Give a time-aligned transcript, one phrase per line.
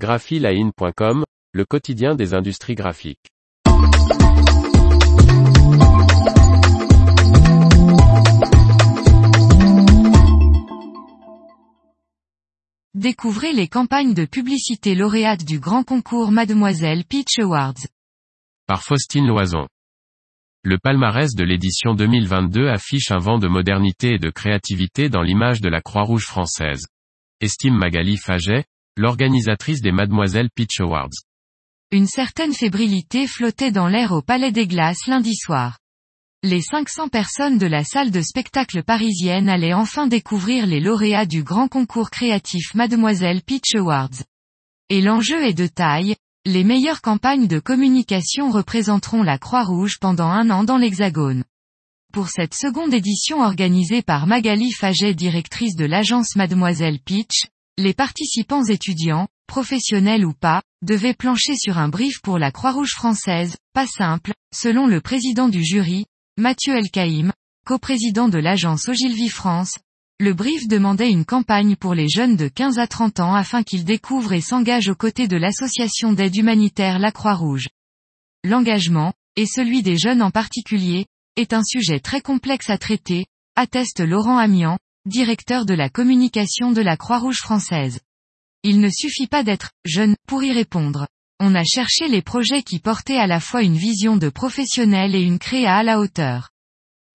[0.00, 3.28] graphiline.com, le quotidien des industries graphiques.
[12.94, 17.86] Découvrez les campagnes de publicité lauréates du grand concours Mademoiselle Peach Awards.
[18.66, 19.68] Par Faustine Loison.
[20.62, 25.60] Le palmarès de l'édition 2022 affiche un vent de modernité et de créativité dans l'image
[25.60, 26.86] de la Croix-Rouge française.
[27.42, 28.64] Estime Magali Faget,
[29.00, 31.08] l'organisatrice des Mademoiselle Peach Awards.
[31.90, 35.78] Une certaine fébrilité flottait dans l'air au Palais des Glaces lundi soir.
[36.42, 41.42] Les 500 personnes de la salle de spectacle parisienne allaient enfin découvrir les lauréats du
[41.42, 44.22] grand concours créatif Mademoiselle Peach Awards.
[44.90, 50.50] Et l'enjeu est de taille, les meilleures campagnes de communication représenteront la Croix-Rouge pendant un
[50.50, 51.44] an dans l'Hexagone.
[52.12, 57.46] Pour cette seconde édition organisée par Magali Faget directrice de l'agence Mademoiselle Peach,
[57.80, 63.56] les participants étudiants, professionnels ou pas, devaient plancher sur un brief pour la Croix-Rouge française,
[63.72, 67.32] pas simple, selon le président du jury, Mathieu Elkaïm,
[67.66, 69.72] coprésident de l'agence Ogilvy France.
[70.18, 73.84] Le brief demandait une campagne pour les jeunes de 15 à 30 ans afin qu'ils
[73.84, 77.68] découvrent et s'engagent aux côtés de l'association d'aide humanitaire La Croix-Rouge.
[78.44, 84.00] L'engagement, et celui des jeunes en particulier, est un sujet très complexe à traiter, atteste
[84.00, 84.78] Laurent Amian,
[85.10, 87.98] directeur de la communication de la Croix-Rouge française.
[88.62, 91.08] Il ne suffit pas d'être jeune pour y répondre.
[91.40, 95.20] On a cherché les projets qui portaient à la fois une vision de professionnel et
[95.20, 96.50] une créa à la hauteur.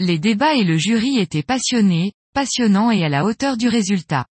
[0.00, 4.26] Les débats et le jury étaient passionnés, passionnants et à la hauteur du résultat.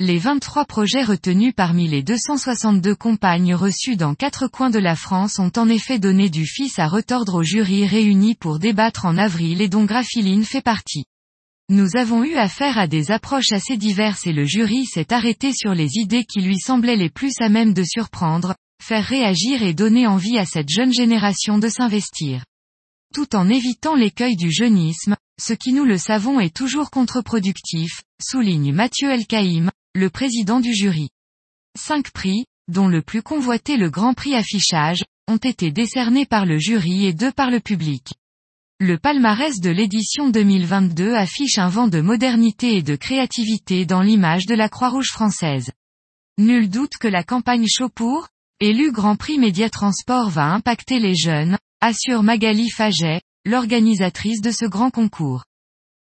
[0.00, 5.38] Les 23 projets retenus parmi les 262 compagnes reçues dans quatre coins de la France
[5.38, 9.60] ont en effet donné du fils à retordre au jury réuni pour débattre en avril
[9.60, 11.04] et dont Graphiline fait partie.
[11.70, 15.72] Nous avons eu affaire à des approches assez diverses et le jury s'est arrêté sur
[15.72, 20.06] les idées qui lui semblaient les plus à même de surprendre, faire réagir et donner
[20.06, 22.44] envie à cette jeune génération de s'investir.
[23.14, 28.74] Tout en évitant l'écueil du jeunisme, ce qui nous le savons est toujours contre-productif, souligne
[28.74, 31.08] Mathieu Elkaïm, le président du jury.
[31.78, 36.58] Cinq prix, dont le plus convoité le Grand Prix affichage, ont été décernés par le
[36.58, 38.12] jury et deux par le public.
[38.80, 44.46] Le palmarès de l'édition 2022 affiche un vent de modernité et de créativité dans l'image
[44.46, 45.70] de la Croix-Rouge française.
[46.38, 48.26] Nul doute que la campagne Chaupour,
[48.58, 54.64] Élu Grand Prix Média Transport va impacter les jeunes, assure Magali Faget, l'organisatrice de ce
[54.64, 55.44] grand concours.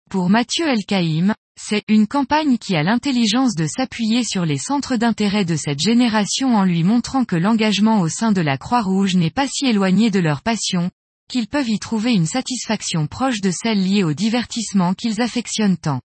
[0.08, 5.44] Pour Mathieu Elkaïm, c'est une campagne qui a l'intelligence de s'appuyer sur les centres d'intérêt
[5.44, 9.48] de cette génération en lui montrant que l'engagement au sein de la Croix-Rouge n'est pas
[9.48, 10.92] si éloigné de leur passion,
[11.30, 16.00] qu'ils peuvent y trouver une satisfaction proche de celle liée au divertissement qu'ils affectionnent tant.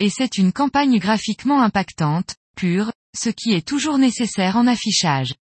[0.00, 5.34] Et c'est une campagne graphiquement impactante, pure, ce qui est toujours nécessaire en affichage.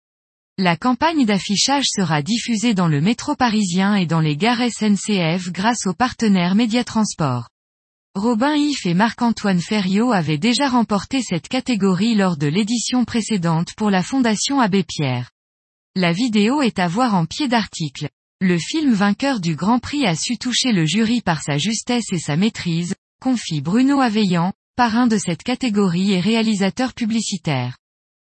[0.60, 5.88] La campagne d'affichage sera diffusée dans le métro parisien et dans les gares SNCF grâce
[5.88, 7.48] aux partenaires Médiatransport.
[8.14, 13.90] Robin If et Marc-Antoine Ferriot avaient déjà remporté cette catégorie lors de l'édition précédente pour
[13.90, 15.32] la Fondation Abbé Pierre.
[15.96, 18.10] La vidéo est à voir en pied d'article.
[18.46, 22.20] Le film vainqueur du Grand Prix a su toucher le jury par sa justesse et
[22.20, 27.78] sa maîtrise, confie Bruno Aveillant, parrain de cette catégorie et réalisateur publicitaire.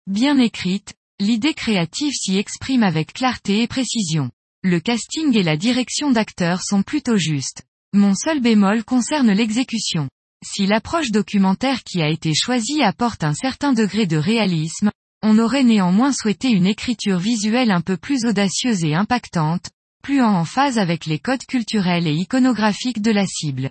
[0.07, 4.31] Bien écrite, L'idée créative s'y exprime avec clarté et précision.
[4.63, 7.63] Le casting et la direction d'acteurs sont plutôt justes.
[7.93, 10.09] Mon seul bémol concerne l'exécution.
[10.45, 14.93] Si l'approche documentaire qui a été choisie apporte un certain degré de réalisme,
[15.23, 19.71] on aurait néanmoins souhaité une écriture visuelle un peu plus audacieuse et impactante,
[20.15, 23.71] en phase avec les codes culturels et iconographiques de la cible.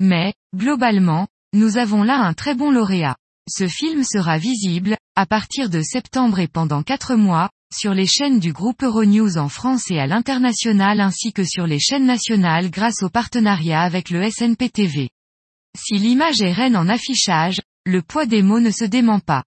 [0.00, 3.16] Mais, globalement, nous avons là un très bon lauréat.
[3.48, 8.40] Ce film sera visible, à partir de septembre et pendant quatre mois, sur les chaînes
[8.40, 13.02] du groupe Euronews en France et à l'international ainsi que sur les chaînes nationales grâce
[13.02, 15.10] au partenariat avec le SNPTV.
[15.78, 19.44] Si l'image est reine en affichage, le poids des mots ne se dément pas.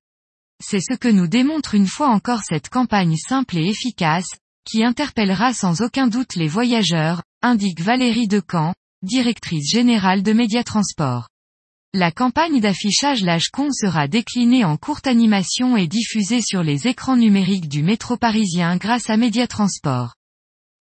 [0.64, 4.28] C'est ce que nous démontre une fois encore cette campagne simple et efficace,
[4.66, 11.30] qui interpellera sans aucun doute les voyageurs, indique Valérie Decamp, directrice générale de Médiatransport.
[11.94, 17.70] La campagne d'affichage Con sera déclinée en courte animation et diffusée sur les écrans numériques
[17.70, 20.16] du métro parisien grâce à Médiatransport.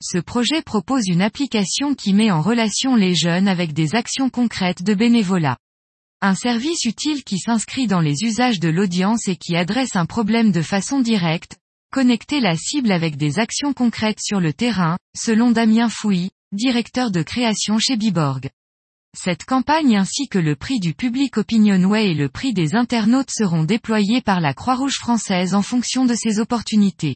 [0.01, 4.83] Ce projet propose une application qui met en relation les jeunes avec des actions concrètes
[4.83, 5.57] de bénévolat.
[6.21, 10.51] Un service utile qui s'inscrit dans les usages de l'audience et qui adresse un problème
[10.51, 11.57] de façon directe,
[11.91, 17.21] connecter la cible avec des actions concrètes sur le terrain, selon Damien Fouy, directeur de
[17.21, 18.49] création chez Biborg.
[19.17, 23.63] Cette campagne ainsi que le prix du public Opinionway et le prix des internautes seront
[23.63, 27.15] déployés par la Croix-Rouge française en fonction de ses opportunités.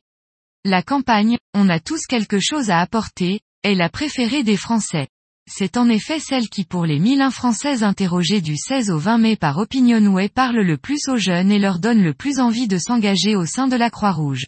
[0.65, 5.07] La campagne, on a tous quelque chose à apporter, est la préférée des Français.
[5.47, 9.35] C'est en effet celle qui pour les 1001 Françaises interrogées du 16 au 20 mai
[9.35, 13.35] par Opinionway parle le plus aux jeunes et leur donne le plus envie de s'engager
[13.35, 14.45] au sein de la Croix-Rouge.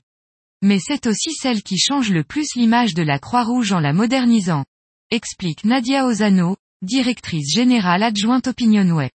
[0.64, 4.64] Mais c'est aussi celle qui change le plus l'image de la Croix-Rouge en la modernisant.
[5.12, 9.12] Explique Nadia Ozano, directrice générale adjointe Opinionway.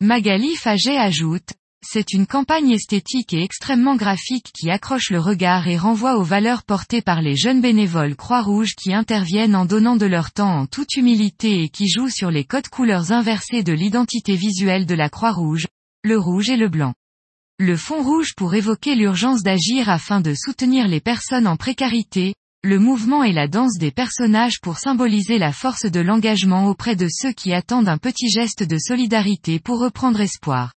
[0.00, 1.52] Magali Faget ajoute,
[1.84, 6.62] c'est une campagne esthétique et extrêmement graphique qui accroche le regard et renvoie aux valeurs
[6.62, 10.96] portées par les jeunes bénévoles Croix-Rouge qui interviennent en donnant de leur temps en toute
[10.96, 15.66] humilité et qui jouent sur les codes couleurs inversés de l'identité visuelle de la Croix-Rouge,
[16.02, 16.94] le rouge et le blanc.
[17.60, 22.78] Le fond rouge pour évoquer l'urgence d'agir afin de soutenir les personnes en précarité, le
[22.78, 27.32] mouvement et la danse des personnages pour symboliser la force de l'engagement auprès de ceux
[27.32, 30.72] qui attendent un petit geste de solidarité pour reprendre espoir.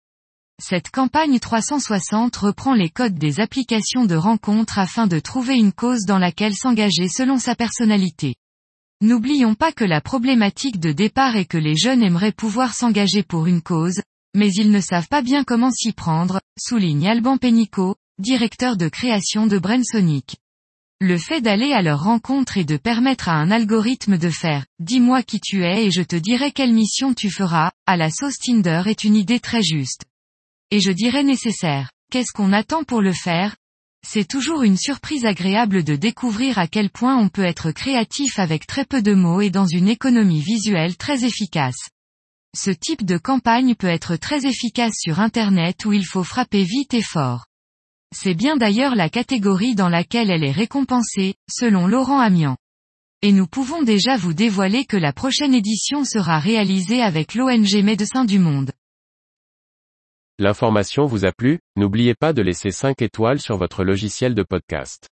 [0.62, 6.04] Cette campagne 360 reprend les codes des applications de rencontres afin de trouver une cause
[6.04, 8.36] dans laquelle s'engager selon sa personnalité.
[9.00, 13.48] N'oublions pas que la problématique de départ est que les jeunes aimeraient pouvoir s'engager pour
[13.48, 14.00] une cause,
[14.38, 19.48] mais ils ne savent pas bien comment s'y prendre, souligne Alban Pénicaud, directeur de création
[19.48, 20.36] de Brainsonic.
[21.00, 25.24] Le fait d'aller à leur rencontre et de permettre à un algorithme de faire «dis-moi
[25.24, 28.82] qui tu es et je te dirai quelle mission tu feras», à la sauce Tinder
[28.86, 30.04] est une idée très juste.
[30.70, 31.90] Et je dirais nécessaire.
[32.12, 33.56] Qu'est-ce qu'on attend pour le faire?
[34.06, 38.68] C'est toujours une surprise agréable de découvrir à quel point on peut être créatif avec
[38.68, 41.90] très peu de mots et dans une économie visuelle très efficace.
[42.60, 46.92] Ce type de campagne peut être très efficace sur Internet où il faut frapper vite
[46.92, 47.46] et fort.
[48.12, 52.56] C'est bien d'ailleurs la catégorie dans laquelle elle est récompensée, selon Laurent Amian.
[53.22, 58.24] Et nous pouvons déjà vous dévoiler que la prochaine édition sera réalisée avec l'ONG Médecins
[58.24, 58.72] du Monde.
[60.40, 65.08] L'information vous a plu, n'oubliez pas de laisser 5 étoiles sur votre logiciel de podcast.